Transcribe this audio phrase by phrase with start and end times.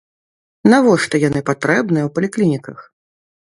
[0.73, 2.79] Навошта яны патрэбныя ў паліклініках?